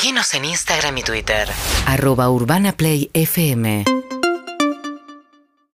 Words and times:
Seguinos 0.00 0.32
en 0.34 0.44
Instagram 0.44 0.96
y 0.98 1.02
Twitter. 1.02 1.48
Arroba 1.84 2.30
Urbana 2.30 2.70
Play 2.70 3.10
FM. 3.14 3.84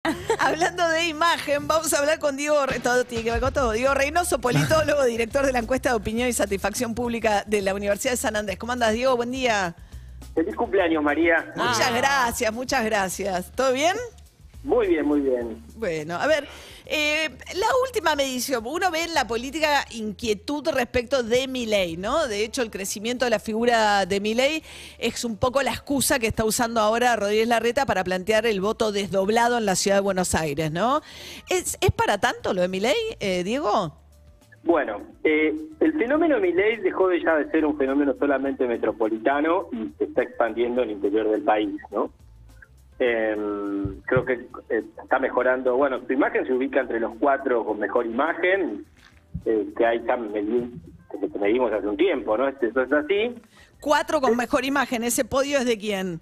Hablando 0.39 0.89
de 0.89 1.05
imagen, 1.05 1.67
vamos 1.67 1.93
a 1.93 1.99
hablar 1.99 2.17
con 2.17 2.35
Diego, 2.35 2.65
Re- 2.65 2.79
todo 2.79 3.05
tiene 3.05 3.23
que 3.23 3.29
ver 3.29 3.39
con 3.39 3.53
todo. 3.53 3.73
Diego 3.73 3.93
Reynoso, 3.93 4.41
politólogo, 4.41 5.03
director 5.05 5.45
de 5.45 5.51
la 5.51 5.59
encuesta 5.59 5.89
de 5.89 5.95
opinión 5.97 6.27
y 6.27 6.33
satisfacción 6.33 6.95
pública 6.95 7.43
de 7.45 7.61
la 7.61 7.75
Universidad 7.75 8.13
de 8.13 8.17
San 8.17 8.35
Andrés. 8.35 8.57
¿Cómo 8.57 8.71
andas, 8.71 8.93
Diego? 8.93 9.15
Buen 9.15 9.29
día. 9.29 9.75
Feliz 10.33 10.55
cumpleaños, 10.55 11.03
María. 11.03 11.53
Muchas 11.55 11.93
gracias, 11.93 12.51
muchas 12.51 12.83
gracias. 12.83 13.51
¿Todo 13.51 13.73
bien? 13.73 13.95
Muy 14.63 14.87
bien, 14.87 15.05
muy 15.05 15.19
bien. 15.21 15.63
Bueno, 15.75 16.15
a 16.15 16.25
ver, 16.25 16.47
eh, 16.85 17.29
la 17.55 17.67
última 17.87 18.15
medición, 18.15 18.63
uno 18.65 18.91
ve 18.91 19.03
en 19.03 19.13
la 19.13 19.27
política 19.27 19.85
inquietud 19.91 20.67
respecto 20.69 21.23
de 21.23 21.47
Milei, 21.47 21.97
¿no? 21.97 22.27
De 22.27 22.43
hecho, 22.43 22.61
el 22.61 22.69
crecimiento 22.69 23.25
de 23.25 23.31
la 23.31 23.39
figura 23.39 24.05
de 24.05 24.19
Milei 24.19 24.63
es 24.99 25.25
un 25.25 25.37
poco 25.37 25.61
la 25.63 25.71
excusa 25.71 26.19
que 26.19 26.27
está 26.27 26.45
usando 26.45 26.79
ahora 26.79 27.15
Rodríguez 27.15 27.47
Larreta 27.47 27.85
para 27.85 28.03
plantear 28.03 28.45
el 28.45 28.61
voto 28.61 28.91
desdoblado 28.91 29.57
en 29.57 29.65
la 29.65 29.75
ciudad 29.75 29.97
de 29.97 30.01
Buenos 30.01 30.35
Aires, 30.35 30.71
¿no? 30.71 31.01
¿Es, 31.49 31.77
para 31.95 32.19
tanto 32.19 32.53
lo 32.53 32.61
de 32.61 32.67
Milei, 32.67 32.95
eh, 33.19 33.43
Diego? 33.43 33.93
Bueno, 34.63 35.01
eh, 35.23 35.53
el 35.79 35.93
fenómeno 35.93 36.39
Milei 36.39 36.77
dejó 36.77 37.07
de 37.07 37.21
ya 37.21 37.35
de 37.35 37.49
ser 37.51 37.65
un 37.65 37.77
fenómeno 37.77 38.15
solamente 38.19 38.67
metropolitano 38.67 39.69
y 39.71 39.91
se 39.97 40.05
está 40.05 40.23
expandiendo 40.23 40.81
en 40.81 40.89
el 40.89 40.95
interior 40.95 41.29
del 41.29 41.43
país, 41.43 41.75
¿no? 41.91 42.11
Eh, 42.99 43.35
creo 44.05 44.25
que 44.25 44.33
eh, 44.69 44.83
está 45.01 45.19
mejorando. 45.19 45.75
Bueno, 45.75 45.99
su 46.05 46.13
imagen 46.13 46.45
se 46.45 46.53
ubica 46.53 46.79
entre 46.79 46.99
los 46.99 47.13
cuatro 47.19 47.65
con 47.65 47.79
mejor 47.79 48.05
imagen, 48.05 48.85
eh, 49.45 49.67
que 49.77 49.85
hay 49.85 50.01
ya 50.05 50.15
que 50.15 51.39
medimos 51.39 51.71
hace 51.71 51.87
un 51.87 51.97
tiempo, 51.97 52.37
¿no? 52.37 52.47
Eso 52.47 52.81
es 52.81 52.91
así. 52.91 53.35
Cuatro 53.79 54.21
con 54.21 54.35
mejor 54.35 54.65
imagen, 54.65 55.03
¿ese 55.03 55.25
podio 55.25 55.57
es 55.57 55.65
de 55.65 55.77
quién? 55.77 56.19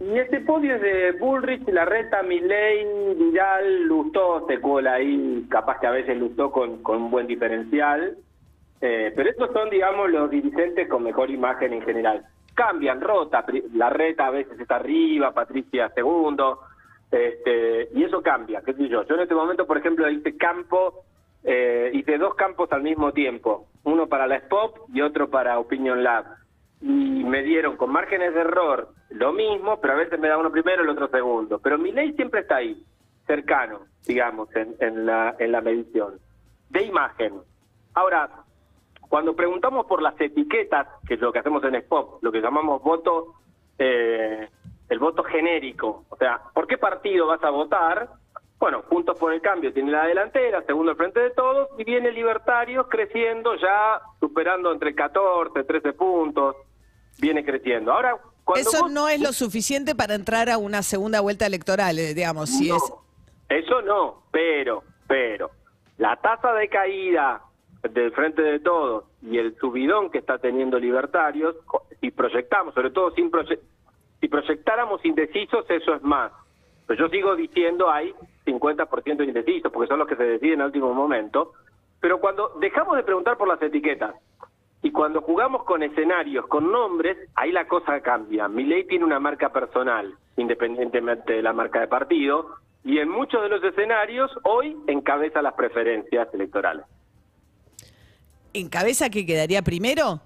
Y 0.00 0.18
este 0.18 0.40
podio 0.40 0.74
es 0.74 0.82
de 0.82 1.12
Bullrich, 1.12 1.66
Larreta, 1.68 2.22
Milley, 2.22 3.14
Vidal, 3.16 3.84
Lustó, 3.84 4.44
se 4.48 4.58
cuela 4.58 4.94
ahí, 4.94 5.46
capaz 5.48 5.78
que 5.78 5.86
a 5.86 5.92
veces 5.92 6.16
Lustó 6.18 6.50
con, 6.50 6.82
con 6.82 7.02
un 7.02 7.10
buen 7.10 7.26
diferencial. 7.26 8.16
Eh, 8.80 9.12
pero 9.14 9.30
estos 9.30 9.50
son, 9.52 9.70
digamos, 9.70 10.10
los 10.10 10.30
dirigentes 10.30 10.88
con 10.88 11.04
mejor 11.04 11.30
imagen 11.30 11.72
en 11.72 11.82
general. 11.82 12.26
Cambian, 12.54 13.00
rota, 13.00 13.44
Pri- 13.44 13.64
Larreta 13.74 14.26
a 14.26 14.30
veces 14.30 14.58
está 14.58 14.76
arriba, 14.76 15.32
Patricia 15.32 15.88
segundo, 15.90 16.60
este, 17.10 17.88
y 17.94 18.04
eso 18.04 18.22
cambia, 18.22 18.62
qué 18.62 18.74
sé 18.74 18.88
yo. 18.88 19.04
Yo 19.04 19.14
en 19.14 19.20
este 19.22 19.34
momento, 19.34 19.66
por 19.66 19.78
ejemplo, 19.78 20.08
hice 20.08 20.36
campo, 20.36 21.04
eh, 21.42 21.90
hice 21.92 22.18
dos 22.18 22.34
campos 22.34 22.70
al 22.72 22.82
mismo 22.82 23.12
tiempo, 23.12 23.66
uno 23.84 24.06
para 24.08 24.26
la 24.26 24.40
SPOP 24.40 24.88
y 24.94 25.00
otro 25.02 25.28
para 25.30 25.58
Opinion 25.58 26.02
Lab 26.02 26.24
y 26.80 27.24
me 27.24 27.42
dieron 27.42 27.76
con 27.76 27.90
márgenes 27.92 28.34
de 28.34 28.40
error 28.40 28.88
lo 29.10 29.32
mismo, 29.32 29.80
pero 29.80 29.94
a 29.94 29.96
veces 29.96 30.18
me 30.18 30.28
da 30.28 30.36
uno 30.38 30.50
primero 30.50 30.82
y 30.82 30.84
el 30.84 30.90
otro 30.90 31.08
segundo. 31.08 31.58
Pero 31.60 31.78
mi 31.78 31.92
ley 31.92 32.12
siempre 32.14 32.40
está 32.40 32.56
ahí, 32.56 32.82
cercano, 33.26 33.80
digamos, 34.06 34.54
en, 34.56 34.74
en, 34.80 35.06
la, 35.06 35.34
en 35.38 35.52
la 35.52 35.60
medición, 35.60 36.14
de 36.70 36.82
imagen. 36.82 37.34
Ahora, 37.94 38.28
cuando 39.08 39.34
preguntamos 39.34 39.86
por 39.86 40.02
las 40.02 40.18
etiquetas, 40.20 40.86
que 41.06 41.14
es 41.14 41.20
lo 41.20 41.32
que 41.32 41.38
hacemos 41.40 41.62
en 41.64 41.80
SPOP, 41.82 42.22
lo 42.22 42.32
que 42.32 42.40
llamamos 42.40 42.82
voto, 42.82 43.34
eh, 43.78 44.48
el 44.88 44.98
voto 44.98 45.22
genérico, 45.24 46.04
o 46.08 46.16
sea, 46.16 46.40
¿por 46.52 46.66
qué 46.66 46.78
partido 46.78 47.26
vas 47.26 47.42
a 47.42 47.50
votar? 47.50 48.08
Bueno, 48.58 48.82
Juntos 48.88 49.18
por 49.18 49.32
el 49.32 49.40
Cambio 49.40 49.72
tiene 49.72 49.90
la 49.90 50.06
delantera, 50.06 50.62
segundo 50.62 50.92
el 50.92 50.96
frente 50.96 51.20
de 51.20 51.30
todos, 51.30 51.68
y 51.78 51.84
viene 51.84 52.10
Libertarios 52.12 52.86
creciendo 52.88 53.56
ya, 53.56 54.00
superando 54.20 54.72
entre 54.72 54.94
14, 54.94 55.64
13 55.64 55.92
puntos, 55.92 56.56
viene 57.18 57.44
creciendo. 57.44 57.92
Ahora, 57.92 58.16
cuando 58.44 58.68
Eso 58.68 58.82
vos- 58.84 58.92
no 58.92 59.08
es 59.08 59.20
lo 59.20 59.32
suficiente 59.32 59.94
para 59.94 60.14
entrar 60.14 60.48
a 60.50 60.58
una 60.58 60.82
segunda 60.82 61.20
vuelta 61.20 61.46
electoral, 61.46 61.98
eh, 61.98 62.14
digamos, 62.14 62.50
si 62.50 62.68
No, 62.68 62.76
es... 62.76 62.92
Eso 63.48 63.82
no, 63.82 64.22
pero, 64.30 64.82
pero, 65.06 65.50
la 65.98 66.16
tasa 66.16 66.52
de 66.54 66.68
caída 66.68 67.42
del 67.90 68.12
frente 68.12 68.42
de 68.42 68.60
todos 68.60 69.04
y 69.22 69.38
el 69.38 69.56
subidón 69.56 70.10
que 70.10 70.18
está 70.18 70.38
teniendo 70.38 70.78
libertarios, 70.78 71.56
si 72.00 72.10
proyectamos, 72.10 72.74
sobre 72.74 72.90
todo 72.90 73.10
sin 73.12 73.30
proye- 73.30 73.60
si 74.20 74.28
proyectáramos 74.28 75.04
indecisos, 75.04 75.64
eso 75.68 75.94
es 75.94 76.02
más. 76.02 76.32
Pero 76.86 77.04
yo 77.06 77.08
sigo 77.10 77.36
diciendo 77.36 77.90
hay 77.90 78.14
50% 78.46 79.16
de 79.18 79.24
indecisos, 79.24 79.72
porque 79.72 79.88
son 79.88 79.98
los 79.98 80.08
que 80.08 80.16
se 80.16 80.24
deciden 80.24 80.60
al 80.60 80.68
último 80.68 80.92
momento. 80.94 81.52
Pero 82.00 82.20
cuando 82.20 82.50
dejamos 82.60 82.96
de 82.96 83.02
preguntar 83.02 83.36
por 83.36 83.48
las 83.48 83.60
etiquetas 83.62 84.14
y 84.82 84.90
cuando 84.90 85.22
jugamos 85.22 85.64
con 85.64 85.82
escenarios, 85.82 86.46
con 86.46 86.70
nombres, 86.70 87.16
ahí 87.34 87.52
la 87.52 87.66
cosa 87.66 88.00
cambia. 88.00 88.48
Mi 88.48 88.64
ley 88.64 88.84
tiene 88.84 89.04
una 89.04 89.18
marca 89.20 89.50
personal, 89.50 90.14
independientemente 90.36 91.32
de 91.34 91.42
la 91.42 91.52
marca 91.54 91.80
de 91.80 91.88
partido, 91.88 92.50
y 92.84 92.98
en 92.98 93.08
muchos 93.08 93.42
de 93.42 93.48
los 93.48 93.64
escenarios 93.64 94.30
hoy 94.42 94.76
encabeza 94.86 95.40
las 95.40 95.54
preferencias 95.54 96.28
electorales. 96.34 96.84
¿En 98.54 98.68
cabeza 98.68 99.10
que 99.10 99.26
quedaría 99.26 99.62
primero? 99.62 100.20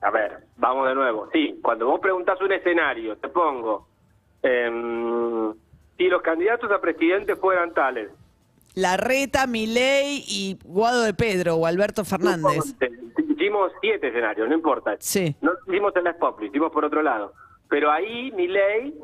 A 0.00 0.10
ver, 0.10 0.46
vamos 0.56 0.88
de 0.88 0.94
nuevo. 0.94 1.28
Sí, 1.30 1.60
cuando 1.62 1.86
vos 1.86 2.00
preguntás 2.00 2.40
un 2.40 2.52
escenario, 2.52 3.18
te 3.18 3.28
pongo, 3.28 3.86
em, 4.42 5.52
si 5.98 6.08
los 6.08 6.22
candidatos 6.22 6.72
a 6.72 6.80
presidente 6.80 7.36
fueran 7.36 7.74
tales, 7.74 8.10
Larreta, 8.74 9.46
Milei 9.46 10.24
y 10.26 10.58
Guado 10.64 11.02
de 11.02 11.12
Pedro 11.12 11.56
o 11.56 11.66
Alberto 11.66 12.04
Fernández. 12.04 12.76
Hicimos 13.28 13.72
siete 13.80 14.08
escenarios, 14.08 14.48
no 14.48 14.54
importa. 14.54 14.96
Sí. 15.00 15.34
No 15.40 15.52
hicimos 15.66 15.94
en 15.96 16.04
la 16.04 16.10
Spot, 16.10 16.38
lo 16.38 16.46
hicimos 16.46 16.72
por 16.72 16.84
otro 16.84 17.02
lado. 17.02 17.32
Pero 17.68 17.90
ahí 17.90 18.30
mi 18.32 18.46
ley, 18.48 18.94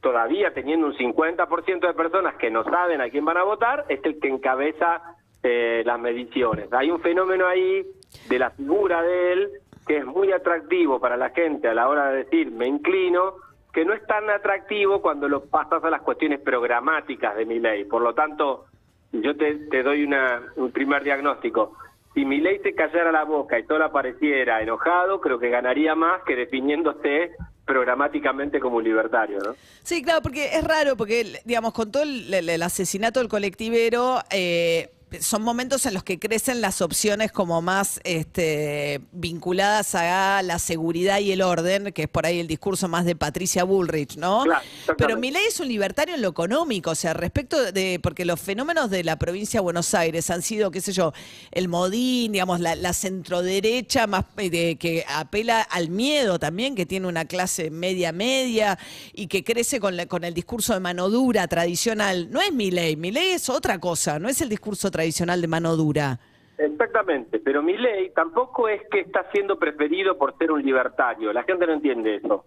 todavía 0.00 0.54
teniendo 0.54 0.86
un 0.86 0.94
50% 0.94 1.86
de 1.86 1.94
personas 1.94 2.36
que 2.36 2.50
no 2.50 2.64
saben 2.64 3.00
a 3.00 3.10
quién 3.10 3.24
van 3.24 3.38
a 3.38 3.42
votar, 3.42 3.84
es 3.88 4.00
el 4.04 4.20
que 4.20 4.28
encabeza 4.28 5.02
eh, 5.42 5.82
las 5.84 5.98
mediciones. 5.98 6.72
Hay 6.72 6.90
un 6.90 7.00
fenómeno 7.00 7.46
ahí 7.46 7.84
de 8.28 8.38
la 8.38 8.50
figura 8.50 9.02
de 9.02 9.32
él 9.32 9.48
que 9.86 9.98
es 9.98 10.04
muy 10.04 10.32
atractivo 10.32 11.00
para 11.00 11.16
la 11.16 11.30
gente 11.30 11.66
a 11.68 11.74
la 11.74 11.88
hora 11.88 12.10
de 12.10 12.24
decir 12.24 12.50
me 12.50 12.66
inclino, 12.66 13.34
que 13.72 13.84
no 13.86 13.92
es 13.94 14.04
tan 14.06 14.28
atractivo 14.28 15.00
cuando 15.00 15.28
lo 15.28 15.44
pasas 15.46 15.82
a 15.84 15.90
las 15.90 16.02
cuestiones 16.02 16.40
programáticas 16.40 17.36
de 17.36 17.46
mi 17.46 17.58
ley. 17.58 17.84
Por 17.84 18.02
lo 18.02 18.12
tanto, 18.14 18.66
yo 19.12 19.34
te, 19.36 19.82
doy 19.82 20.04
una, 20.04 20.42
un 20.56 20.72
primer 20.72 21.04
diagnóstico. 21.04 21.74
Si 22.12 22.24
mi 22.24 22.38
ley 22.40 22.58
se 22.62 22.74
callara 22.74 23.12
la 23.12 23.24
boca 23.24 23.58
y 23.58 23.64
solo 23.64 23.84
apareciera 23.84 24.60
enojado, 24.60 25.20
creo 25.20 25.38
que 25.38 25.48
ganaría 25.48 25.94
más 25.94 26.22
que 26.24 26.34
definiéndose 26.36 27.30
programáticamente 27.64 28.60
como 28.60 28.78
un 28.78 28.84
libertario, 28.84 29.38
¿no? 29.38 29.54
Sí, 29.82 30.02
claro, 30.02 30.20
porque 30.22 30.46
es 30.56 30.64
raro, 30.64 30.96
porque, 30.96 31.40
digamos, 31.44 31.72
con 31.72 31.92
todo 31.92 32.02
el, 32.02 32.32
el- 32.34 32.48
el 32.48 32.62
asesinato 32.62 33.20
del 33.20 33.28
colectivero, 33.28 34.18
eh, 34.30 34.90
son 35.20 35.42
momentos 35.42 35.86
en 35.86 35.94
los 35.94 36.04
que 36.04 36.18
crecen 36.18 36.60
las 36.60 36.82
opciones 36.82 37.32
como 37.32 37.62
más 37.62 38.00
este, 38.04 39.00
vinculadas 39.12 39.94
a 39.94 40.42
la 40.42 40.58
seguridad 40.58 41.18
y 41.20 41.32
el 41.32 41.42
orden, 41.42 41.92
que 41.92 42.02
es 42.02 42.08
por 42.08 42.26
ahí 42.26 42.38
el 42.40 42.46
discurso 42.46 42.88
más 42.88 43.04
de 43.04 43.16
Patricia 43.16 43.64
Bullrich, 43.64 44.16
¿no? 44.16 44.44
Claro. 44.44 44.62
Pero 44.96 45.16
Milei 45.16 45.46
es 45.46 45.58
un 45.60 45.68
libertario 45.68 46.14
en 46.14 46.22
lo 46.22 46.28
económico, 46.28 46.90
o 46.90 46.94
sea, 46.94 47.14
respecto 47.14 47.72
de, 47.72 47.98
porque 48.02 48.24
los 48.24 48.38
fenómenos 48.40 48.90
de 48.90 49.02
la 49.02 49.16
provincia 49.18 49.58
de 49.58 49.62
Buenos 49.62 49.94
Aires 49.94 50.28
han 50.30 50.42
sido, 50.42 50.70
qué 50.70 50.80
sé 50.82 50.92
yo, 50.92 51.12
el 51.52 51.68
modín, 51.68 52.32
digamos, 52.32 52.60
la, 52.60 52.74
la 52.76 52.92
centroderecha 52.92 54.06
más 54.06 54.24
eh, 54.36 54.50
de, 54.50 54.76
que 54.76 55.04
apela 55.08 55.62
al 55.62 55.88
miedo 55.88 56.38
también, 56.38 56.74
que 56.74 56.86
tiene 56.86 57.06
una 57.06 57.24
clase 57.24 57.70
media 57.70 58.12
media 58.12 58.78
y 59.14 59.26
que 59.28 59.42
crece 59.42 59.80
con, 59.80 59.96
la- 59.96 60.06
con 60.06 60.24
el 60.24 60.34
discurso 60.34 60.74
de 60.74 60.80
mano 60.80 61.08
dura 61.08 61.48
tradicional. 61.48 62.30
No 62.30 62.42
es 62.42 62.52
Milei, 62.52 62.96
Milei 62.96 63.30
es 63.30 63.48
otra 63.48 63.78
cosa, 63.80 64.18
no 64.18 64.28
es 64.28 64.40
el 64.42 64.48
discurso 64.50 64.90
tradicional 64.90 64.97
de 65.02 65.48
mano 65.48 65.76
dura. 65.76 66.18
Exactamente, 66.58 67.38
pero 67.38 67.62
mi 67.62 67.76
ley 67.76 68.10
tampoco 68.14 68.68
es 68.68 68.82
que 68.90 69.00
está 69.00 69.30
siendo 69.30 69.58
preferido 69.58 70.18
por 70.18 70.36
ser 70.38 70.50
un 70.50 70.62
libertario, 70.62 71.32
la 71.32 71.44
gente 71.44 71.66
no 71.66 71.72
entiende 71.74 72.16
eso. 72.16 72.44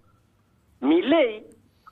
Mi 0.81 1.01
ley 1.01 1.45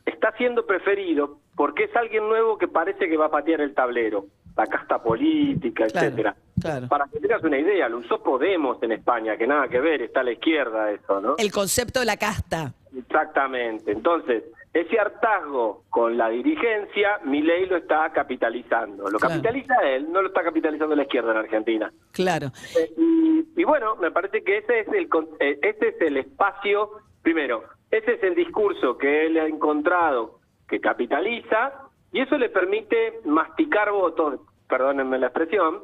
está 0.05 0.31
siendo 0.37 0.65
preferido 0.65 1.39
porque 1.55 1.85
es 1.85 1.95
alguien 1.95 2.27
nuevo 2.27 2.57
que 2.57 2.67
parece 2.67 3.07
que 3.07 3.15
va 3.17 3.27
a 3.27 3.31
patear 3.31 3.61
el 3.61 3.73
tablero, 3.73 4.25
la 4.57 4.65
casta 4.67 5.01
política, 5.01 5.85
Claro, 5.87 6.07
etcétera. 6.07 6.35
claro. 6.61 6.87
Para 6.89 7.05
que 7.07 7.19
tengas 7.19 7.43
una 7.43 7.57
idea, 7.57 7.87
lo 7.87 7.99
usó 7.99 8.21
Podemos 8.21 8.81
en 8.83 8.91
España, 8.91 9.37
que 9.37 9.47
nada 9.47 9.67
que 9.69 9.79
ver, 9.79 10.01
está 10.01 10.19
a 10.19 10.23
la 10.23 10.31
izquierda 10.33 10.91
eso, 10.91 11.21
¿no? 11.21 11.35
El 11.37 11.51
concepto 11.51 12.01
de 12.01 12.05
la 12.05 12.17
casta. 12.17 12.73
Exactamente. 12.97 13.91
Entonces, 13.91 14.43
ese 14.73 14.99
hartazgo 14.99 15.83
con 15.89 16.17
la 16.17 16.29
dirigencia, 16.29 17.19
mi 17.23 17.41
ley 17.41 17.65
lo 17.65 17.77
está 17.77 18.11
capitalizando. 18.11 19.09
Lo 19.09 19.17
Claro. 19.17 19.35
capitaliza 19.35 19.75
él, 19.83 20.11
no 20.11 20.21
lo 20.21 20.27
está 20.27 20.43
capitalizando 20.43 20.95
la 20.95 21.03
izquierda 21.03 21.31
en 21.31 21.37
Argentina. 21.37 21.91
Claro. 22.11 22.47
Eh, 22.77 22.93
y, 22.97 23.61
y 23.61 23.63
bueno, 23.63 23.95
me 23.95 24.11
parece 24.11 24.43
que 24.43 24.57
ese 24.59 24.81
es 24.81 24.87
el 24.89 25.09
eh, 25.39 25.59
ese 25.63 25.87
es 25.89 26.01
el 26.01 26.17
espacio, 26.17 26.91
primero, 27.23 27.63
ese 27.89 28.13
es 28.13 28.23
el 28.23 28.35
discurso 28.35 28.97
que 28.97 29.25
él 29.25 29.37
ha 29.39 29.47
encontrado 29.47 30.39
que 30.67 30.79
capitaliza 30.79 31.73
y 32.11 32.21
eso 32.21 32.37
le 32.37 32.49
permite 32.49 33.21
masticar 33.25 33.91
votos, 33.91 34.39
perdónenme 34.67 35.17
la 35.17 35.27
expresión, 35.27 35.79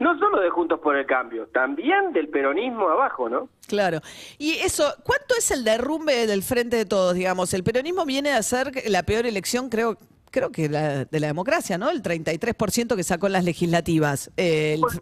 no 0.00 0.18
solo 0.18 0.40
de 0.40 0.50
Juntos 0.50 0.80
por 0.80 0.96
el 0.96 1.06
Cambio, 1.06 1.46
también 1.48 2.12
del 2.12 2.28
peronismo 2.28 2.88
abajo, 2.88 3.28
¿no? 3.28 3.48
Claro. 3.68 4.00
Y 4.38 4.52
eso, 4.58 4.92
¿cuánto 5.04 5.34
es 5.38 5.50
el 5.52 5.62
derrumbe 5.62 6.26
del 6.26 6.42
Frente 6.42 6.76
de 6.76 6.84
Todos, 6.86 7.14
digamos? 7.14 7.54
El 7.54 7.62
peronismo 7.62 8.04
viene 8.04 8.32
a 8.32 8.42
ser 8.42 8.72
la 8.86 9.02
peor 9.04 9.26
elección, 9.26 9.68
creo 9.68 9.96
creo 10.32 10.50
que 10.52 10.68
la, 10.68 11.04
de 11.06 11.20
la 11.20 11.26
democracia, 11.26 11.76
¿no? 11.76 11.90
El 11.90 12.02
33% 12.04 12.94
que 12.94 13.02
sacó 13.02 13.26
en 13.26 13.32
las 13.32 13.44
legislativas. 13.44 14.30
Eh, 14.36 14.74
el- 14.74 14.80
Bueno, 14.80 15.00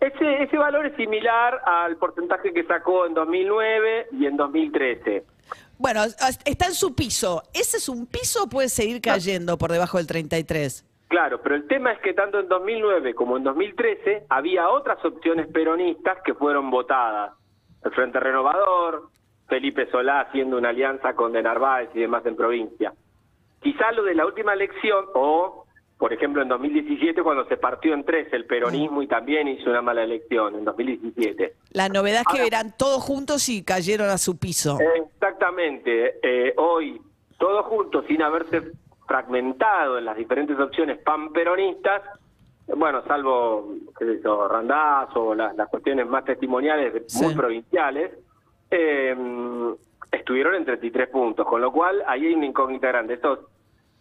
Ese, 0.00 0.42
ese 0.42 0.56
valor 0.56 0.86
es 0.86 0.96
similar 0.96 1.60
al 1.64 1.96
porcentaje 1.96 2.52
que 2.52 2.64
sacó 2.64 3.06
en 3.06 3.14
2009 3.14 4.08
y 4.12 4.26
en 4.26 4.36
2013. 4.36 5.24
bueno, 5.78 6.02
está 6.44 6.66
en 6.66 6.74
su 6.74 6.94
piso. 6.94 7.42
¿Ese 7.52 7.76
es 7.76 7.88
un 7.88 8.06
piso 8.06 8.44
o 8.44 8.48
puede 8.48 8.68
seguir 8.68 9.00
cayendo 9.00 9.58
por 9.58 9.70
debajo 9.70 9.98
del 9.98 10.06
33? 10.06 10.84
Claro, 11.12 11.42
pero 11.42 11.56
el 11.56 11.66
tema 11.68 11.92
es 11.92 11.98
que 12.00 12.14
tanto 12.14 12.40
en 12.40 12.48
2009 12.48 13.12
como 13.14 13.36
en 13.36 13.44
2013 13.44 14.22
había 14.30 14.70
otras 14.70 15.04
opciones 15.04 15.46
peronistas 15.48 16.16
que 16.24 16.32
fueron 16.32 16.70
votadas. 16.70 17.32
El 17.84 17.90
Frente 17.90 18.18
Renovador, 18.18 19.10
Felipe 19.46 19.90
Solá 19.90 20.20
haciendo 20.22 20.56
una 20.56 20.70
alianza 20.70 21.12
con 21.14 21.34
De 21.34 21.42
Narváez 21.42 21.90
y 21.92 22.00
demás 22.00 22.24
en 22.24 22.34
provincia. 22.34 22.94
Quizá 23.60 23.92
lo 23.92 24.04
de 24.04 24.14
la 24.14 24.24
última 24.24 24.54
elección, 24.54 25.04
o 25.12 25.66
por 25.98 26.14
ejemplo 26.14 26.40
en 26.40 26.48
2017 26.48 27.22
cuando 27.22 27.44
se 27.44 27.58
partió 27.58 27.92
en 27.92 28.04
tres 28.04 28.32
el 28.32 28.46
peronismo 28.46 29.02
y 29.02 29.06
también 29.06 29.48
hizo 29.48 29.68
una 29.68 29.82
mala 29.82 30.04
elección 30.04 30.54
en 30.54 30.64
2017. 30.64 31.52
La 31.72 31.90
novedad 31.90 32.22
es 32.22 32.26
que 32.32 32.38
Ahora- 32.40 32.46
eran 32.46 32.74
todos 32.78 33.02
juntos 33.02 33.50
y 33.50 33.62
cayeron 33.62 34.08
a 34.08 34.16
su 34.16 34.38
piso. 34.38 34.78
Exactamente. 34.96 36.14
Eh, 36.22 36.54
hoy, 36.56 36.98
todos 37.38 37.66
juntos, 37.66 38.06
sin 38.08 38.22
haberse 38.22 38.62
fragmentado 39.16 39.98
en 39.98 40.06
las 40.06 40.16
diferentes 40.16 40.58
opciones 40.58 40.98
pan-peronistas, 40.98 42.00
bueno, 42.76 43.02
salvo, 43.06 43.74
qué 43.98 44.06
sé 44.06 44.20
yo, 44.24 44.48
Randazzo 44.48 45.22
o 45.22 45.34
las, 45.34 45.54
las 45.54 45.68
cuestiones 45.68 46.06
más 46.06 46.24
testimoniales, 46.24 46.94
Sí. 47.08 47.22
muy 47.26 47.34
provinciales, 47.34 48.10
eh, 48.70 49.14
estuvieron 50.10 50.54
en 50.54 50.64
33 50.64 51.08
puntos, 51.10 51.46
con 51.46 51.60
lo 51.60 51.70
cual 51.70 52.02
ahí 52.06 52.26
hay 52.26 52.32
una 52.34 52.46
incógnita 52.46 52.88
grande. 52.88 53.14
Esos, 53.14 53.40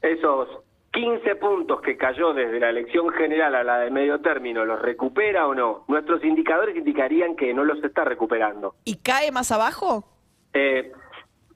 esos 0.02 0.48
15 0.94 1.36
puntos 1.36 1.82
que 1.82 1.98
cayó 1.98 2.34
desde 2.34 2.60
la 2.62 2.70
elección 2.70 3.10
general 3.10 3.56
a 3.56 3.64
la 3.66 3.80
de 3.80 3.92
medio 3.92 4.22
término, 4.22 4.64
¿los 4.64 4.82
recupera 4.82 5.46
o 5.48 5.54
no? 5.54 5.84
Nuestros 5.90 6.24
indicadores 6.24 6.76
indicarían 6.78 7.36
que 7.36 7.54
no 7.54 7.66
los 7.66 7.84
está 7.84 8.06
recuperando. 8.06 8.76
¿Y 8.86 8.96
cae 8.98 9.30
más 9.34 9.52
abajo? 9.52 10.06
Eh, 10.54 10.94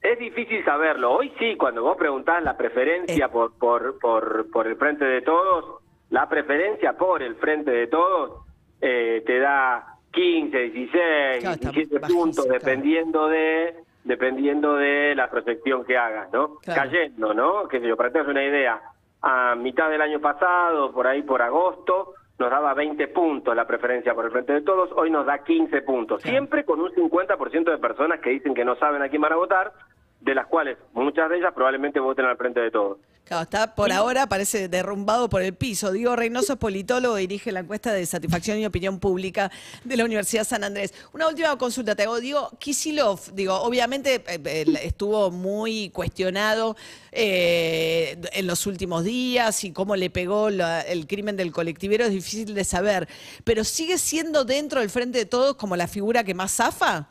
es 0.02 0.18
difícil 0.18 0.64
saberlo. 0.64 1.12
Hoy 1.12 1.32
sí, 1.38 1.56
cuando 1.56 1.82
vos 1.82 1.96
preguntás 1.96 2.42
la 2.42 2.56
preferencia 2.56 3.26
Eh. 3.26 3.28
por, 3.28 3.56
por, 3.58 3.98
por, 3.98 4.50
por 4.50 4.66
el 4.66 4.76
Frente 4.76 5.04
de 5.04 5.22
Todos, 5.22 5.82
la 6.10 6.28
preferencia 6.28 6.92
por 6.94 7.22
el 7.22 7.34
Frente 7.36 7.70
de 7.70 7.86
Todos 7.88 8.44
eh, 8.80 9.22
te 9.26 9.38
da 9.38 9.84
15, 10.12 10.56
16, 10.70 10.92
Claro, 11.40 11.54
está 11.54 11.70
17 11.70 11.98
bajísimo, 11.98 12.20
puntos, 12.22 12.44
claro. 12.46 12.58
dependiendo 12.60 13.28
de 13.28 13.74
dependiendo 14.04 14.76
de 14.76 15.16
la 15.16 15.28
proyección 15.28 15.84
que 15.84 15.96
hagas, 15.98 16.32
¿no? 16.32 16.58
Claro. 16.62 16.82
Cayendo, 16.82 17.34
¿no? 17.34 17.66
Que 17.66 17.80
yo, 17.80 17.96
para 17.96 18.12
que 18.12 18.20
una 18.20 18.44
idea, 18.44 18.80
a 19.20 19.56
mitad 19.56 19.90
del 19.90 20.00
año 20.00 20.20
pasado, 20.20 20.92
por 20.92 21.08
ahí 21.08 21.22
por 21.22 21.42
agosto, 21.42 22.14
nos 22.38 22.50
daba 22.50 22.74
20 22.74 23.08
puntos 23.08 23.56
la 23.56 23.66
preferencia 23.66 24.14
por 24.14 24.24
el 24.26 24.30
Frente 24.30 24.52
de 24.52 24.62
Todos, 24.62 24.90
hoy 24.92 25.10
nos 25.10 25.26
da 25.26 25.38
15 25.38 25.82
puntos, 25.82 26.20
Claro. 26.22 26.32
siempre 26.36 26.64
con 26.64 26.80
un 26.80 26.90
50% 26.92 27.70
de 27.70 27.78
personas 27.78 28.20
que 28.20 28.30
dicen 28.30 28.54
que 28.54 28.64
no 28.64 28.76
saben 28.76 29.02
a 29.02 29.08
quién 29.08 29.22
van 29.22 29.32
a 29.32 29.36
votar, 29.36 29.72
de 30.20 30.34
las 30.34 30.46
cuales 30.46 30.76
muchas 30.92 31.30
de 31.30 31.38
ellas 31.38 31.54
probablemente 31.54 32.00
voten 32.00 32.26
al 32.26 32.36
Frente 32.36 32.60
de 32.60 32.70
Todos. 32.70 32.98
Claro, 33.26 33.42
está 33.42 33.74
por 33.74 33.90
ahora, 33.90 34.28
parece 34.28 34.68
derrumbado 34.68 35.28
por 35.28 35.42
el 35.42 35.52
piso. 35.52 35.90
Diego 35.90 36.14
Reynoso 36.14 36.52
es 36.52 36.58
politólogo, 36.60 37.16
dirige 37.16 37.50
la 37.50 37.58
encuesta 37.58 37.92
de 37.92 38.06
satisfacción 38.06 38.60
y 38.60 38.66
opinión 38.66 39.00
pública 39.00 39.50
de 39.82 39.96
la 39.96 40.04
Universidad 40.04 40.44
San 40.44 40.62
Andrés. 40.62 40.94
Una 41.12 41.26
última 41.26 41.58
consulta, 41.58 41.96
te 41.96 42.04
hago, 42.04 42.20
digo, 42.20 42.50
Kisilov, 42.60 43.32
digo, 43.34 43.54
obviamente 43.56 44.22
eh, 44.28 44.64
estuvo 44.84 45.32
muy 45.32 45.90
cuestionado 45.90 46.76
eh, 47.10 48.16
en 48.32 48.46
los 48.46 48.64
últimos 48.64 49.02
días 49.02 49.64
y 49.64 49.72
cómo 49.72 49.96
le 49.96 50.08
pegó 50.08 50.48
la- 50.48 50.82
el 50.82 51.08
crimen 51.08 51.36
del 51.36 51.50
colectivero 51.50 52.04
es 52.04 52.12
difícil 52.12 52.54
de 52.54 52.62
saber, 52.62 53.08
pero 53.42 53.64
sigue 53.64 53.98
siendo 53.98 54.44
dentro 54.44 54.78
del 54.78 54.88
Frente 54.90 55.18
de 55.18 55.26
Todos 55.26 55.56
como 55.56 55.74
la 55.74 55.88
figura 55.88 56.22
que 56.22 56.32
más 56.34 56.52
zafa. 56.52 57.08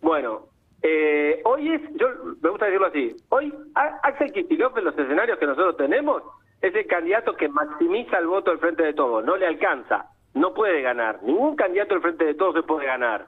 Bueno, 0.00 0.46
eh, 0.82 1.40
hoy 1.44 1.72
es, 1.74 1.82
yo 1.94 2.08
me 2.40 2.50
gusta 2.50 2.66
decirlo 2.66 2.86
así, 2.86 3.16
hoy 3.30 3.52
Axel 3.74 4.32
Kicillof 4.32 4.76
en 4.78 4.84
los 4.84 4.98
escenarios 4.98 5.38
que 5.38 5.46
nosotros 5.46 5.76
tenemos 5.76 6.22
es 6.60 6.74
el 6.74 6.86
candidato 6.86 7.34
que 7.34 7.48
maximiza 7.48 8.18
el 8.18 8.26
voto 8.26 8.50
del 8.50 8.60
Frente 8.60 8.82
de 8.82 8.94
Todos, 8.94 9.24
no 9.24 9.36
le 9.36 9.46
alcanza, 9.46 10.06
no 10.34 10.54
puede 10.54 10.82
ganar, 10.82 11.22
ningún 11.22 11.56
candidato 11.56 11.94
del 11.94 12.02
Frente 12.02 12.24
de 12.24 12.34
Todos 12.34 12.54
se 12.54 12.62
puede 12.62 12.86
ganar, 12.86 13.26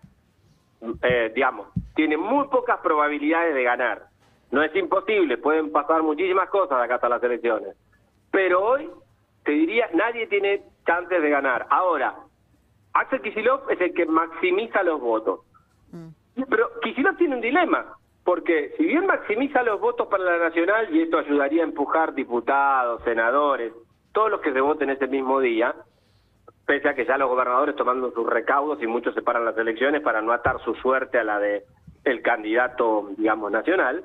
Eh, 1.02 1.30
digamos, 1.34 1.68
tiene 1.94 2.16
muy 2.16 2.48
pocas 2.48 2.78
probabilidades 2.80 3.54
de 3.54 3.62
ganar, 3.62 4.06
no 4.50 4.62
es 4.62 4.74
imposible, 4.74 5.36
pueden 5.36 5.70
pasar 5.70 6.02
muchísimas 6.02 6.48
cosas 6.48 6.80
acá 6.80 6.94
hasta 6.94 7.08
las 7.08 7.22
elecciones, 7.22 7.76
pero 8.30 8.64
hoy 8.64 8.88
te 9.44 9.52
diría, 9.52 9.90
nadie 9.92 10.26
tiene 10.26 10.62
chances 10.86 11.20
de 11.20 11.28
ganar. 11.28 11.66
Ahora, 11.68 12.14
Axel 12.94 13.20
Kicillof 13.20 13.70
es 13.70 13.80
el 13.80 13.92
que 13.92 14.06
maximiza 14.06 14.82
los 14.82 15.00
votos. 15.00 15.40
Pero 16.48 16.70
Kicillof 16.82 17.16
tiene 17.16 17.36
un 17.36 17.40
dilema, 17.40 17.96
porque 18.24 18.74
si 18.76 18.84
bien 18.84 19.06
maximiza 19.06 19.62
los 19.62 19.80
votos 19.80 20.08
para 20.08 20.24
la 20.24 20.38
nacional 20.38 20.94
y 20.94 21.02
esto 21.02 21.18
ayudaría 21.18 21.62
a 21.62 21.66
empujar 21.66 22.14
diputados, 22.14 23.02
senadores, 23.04 23.72
todos 24.12 24.30
los 24.30 24.40
que 24.40 24.52
se 24.52 24.60
voten 24.60 24.90
ese 24.90 25.06
mismo 25.06 25.40
día, 25.40 25.74
pese 26.66 26.88
a 26.88 26.94
que 26.94 27.04
ya 27.04 27.18
los 27.18 27.28
gobernadores 27.28 27.76
tomando 27.76 28.12
sus 28.12 28.26
recaudos 28.28 28.82
y 28.82 28.86
muchos 28.86 29.14
separan 29.14 29.44
las 29.44 29.56
elecciones 29.58 30.02
para 30.02 30.20
no 30.20 30.32
atar 30.32 30.60
su 30.64 30.74
suerte 30.74 31.18
a 31.18 31.24
la 31.24 31.38
de 31.38 31.64
el 32.04 32.22
candidato, 32.22 33.10
digamos, 33.16 33.50
nacional. 33.50 34.04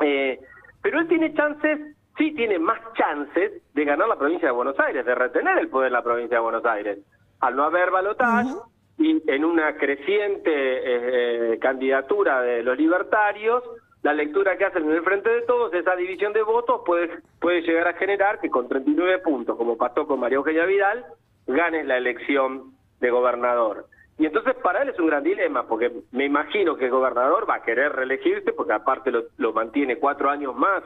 Eh, 0.00 0.40
pero 0.82 1.00
él 1.00 1.08
tiene 1.08 1.32
chances, 1.34 1.96
sí 2.18 2.32
tiene 2.34 2.58
más 2.58 2.80
chances 2.94 3.62
de 3.72 3.84
ganar 3.84 4.08
la 4.08 4.16
provincia 4.16 4.48
de 4.48 4.54
Buenos 4.54 4.78
Aires, 4.80 5.06
de 5.06 5.14
retener 5.14 5.58
el 5.58 5.68
poder 5.68 5.88
en 5.88 5.92
la 5.94 6.02
provincia 6.02 6.36
de 6.36 6.42
Buenos 6.42 6.64
Aires. 6.64 6.98
Al 7.40 7.56
no 7.56 7.64
haber 7.64 7.90
balotaje 7.90 8.50
y 8.98 9.22
en 9.30 9.44
una 9.44 9.76
creciente 9.76 10.50
eh, 10.52 11.58
candidatura 11.58 12.40
de 12.40 12.62
los 12.62 12.76
libertarios, 12.76 13.62
la 14.02 14.14
lectura 14.14 14.56
que 14.56 14.64
hacen 14.64 14.84
en 14.84 14.92
el 14.92 15.02
frente 15.02 15.28
de 15.28 15.42
todos, 15.42 15.74
esa 15.74 15.96
división 15.96 16.32
de 16.32 16.42
votos 16.42 16.82
puede, 16.86 17.10
puede 17.40 17.62
llegar 17.62 17.88
a 17.88 17.94
generar 17.94 18.40
que 18.40 18.48
con 18.48 18.68
39 18.68 19.18
puntos, 19.18 19.56
como 19.56 19.76
pasó 19.76 20.06
con 20.06 20.20
María 20.20 20.36
Eugenia 20.36 20.64
Vidal, 20.64 21.04
ganes 21.46 21.86
la 21.86 21.96
elección 21.96 22.72
de 23.00 23.10
gobernador. 23.10 23.86
Y 24.18 24.24
entonces 24.24 24.54
para 24.62 24.82
él 24.82 24.88
es 24.88 24.98
un 24.98 25.08
gran 25.08 25.22
dilema, 25.22 25.66
porque 25.66 25.92
me 26.12 26.24
imagino 26.24 26.76
que 26.76 26.86
el 26.86 26.90
gobernador 26.90 27.48
va 27.48 27.56
a 27.56 27.62
querer 27.62 27.92
reelegirse, 27.92 28.52
porque 28.52 28.72
aparte 28.72 29.10
lo, 29.10 29.24
lo 29.36 29.52
mantiene 29.52 29.98
cuatro 29.98 30.30
años 30.30 30.54
más 30.56 30.82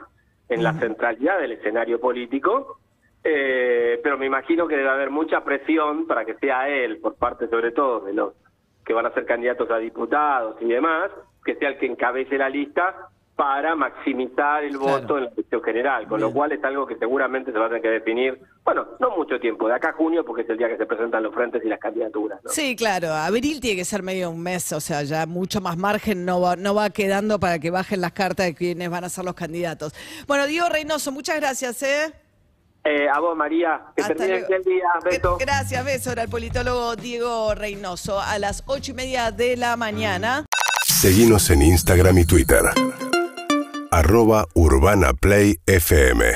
en 0.48 0.64
la 0.64 0.72
centralidad 0.74 1.38
del 1.40 1.52
escenario 1.52 2.00
político, 2.00 2.79
eh, 3.24 4.00
pero 4.02 4.16
me 4.18 4.26
imagino 4.26 4.66
que 4.66 4.76
debe 4.76 4.88
haber 4.88 5.10
mucha 5.10 5.42
presión 5.44 6.06
para 6.06 6.24
que 6.24 6.34
sea 6.36 6.68
él, 6.68 6.98
por 6.98 7.14
parte 7.16 7.48
sobre 7.48 7.72
todo 7.72 8.00
de 8.00 8.14
los 8.14 8.34
que 8.84 8.92
van 8.94 9.06
a 9.06 9.12
ser 9.14 9.26
candidatos 9.26 9.70
a 9.70 9.76
diputados 9.78 10.56
y 10.60 10.66
demás, 10.66 11.10
que 11.44 11.54
sea 11.56 11.68
el 11.68 11.78
que 11.78 11.86
encabece 11.86 12.38
la 12.38 12.48
lista 12.48 13.08
para 13.36 13.74
maximizar 13.74 14.64
el 14.64 14.76
Claro. 14.76 15.00
voto 15.00 15.16
en 15.16 15.24
la 15.24 15.30
elección 15.30 15.62
general, 15.62 16.06
con 16.06 16.20
lo 16.20 16.30
cual 16.30 16.52
es 16.52 16.62
algo 16.62 16.86
que 16.86 16.96
seguramente 16.96 17.52
se 17.52 17.58
va 17.58 17.66
a 17.66 17.68
tener 17.68 17.80
que 17.82 17.88
definir, 17.88 18.38
bueno, 18.64 18.86
no 18.98 19.16
mucho 19.16 19.40
tiempo, 19.40 19.66
de 19.66 19.74
acá 19.74 19.90
a 19.90 19.92
junio, 19.94 20.24
porque 20.26 20.42
es 20.42 20.50
el 20.50 20.58
día 20.58 20.68
que 20.68 20.76
se 20.76 20.84
presentan 20.84 21.22
los 21.22 21.34
frentes 21.34 21.64
y 21.64 21.68
las 21.68 21.78
candidaturas. 21.80 22.38
¿no? 22.44 22.50
Sí, 22.50 22.76
claro, 22.76 23.08
abril 23.08 23.58
tiene 23.60 23.76
que 23.76 23.84
ser 23.86 24.02
medio 24.02 24.30
un 24.30 24.42
mes, 24.42 24.70
o 24.74 24.80
sea, 24.80 25.04
ya 25.04 25.24
mucho 25.24 25.62
más 25.62 25.78
margen 25.78 26.26
no 26.26 26.40
va, 26.42 26.56
no 26.56 26.74
va 26.74 26.90
quedando 26.90 27.40
para 27.40 27.58
que 27.58 27.70
bajen 27.70 28.02
las 28.02 28.12
cartas 28.12 28.44
de 28.44 28.54
quienes 28.54 28.90
van 28.90 29.04
a 29.04 29.08
ser 29.08 29.24
los 29.24 29.34
candidatos. 29.34 29.94
Bueno, 30.26 30.46
Diego 30.46 30.68
Reynoso, 30.68 31.10
muchas 31.10 31.36
gracias, 31.40 31.82
¿eh? 31.82 32.12
Eh, 32.84 33.06
a 33.12 33.20
vos, 33.20 33.36
María, 33.36 33.80
que 33.94 34.02
Hasta 34.02 34.14
termines 34.14 34.48
luego. 34.48 34.54
el 34.56 34.62
día, 34.64 34.84
beso. 35.04 35.36
Gracias, 35.38 35.84
beso, 35.84 36.12
era 36.12 36.22
el 36.22 36.28
politólogo 36.30 36.96
Diego 36.96 37.54
Reynoso 37.54 38.18
a 38.20 38.38
las 38.38 38.62
ocho 38.66 38.92
y 38.92 38.94
media 38.94 39.30
de 39.30 39.56
la 39.56 39.76
mañana. 39.76 40.46
Seguimos 40.86 41.50
en 41.50 41.62
Instagram 41.62 42.18
y 42.18 42.24
Twitter. 42.24 42.62
Arroba 43.90 44.46
Urbana 44.54 45.12
Play 45.12 45.58
FM. 45.66 46.32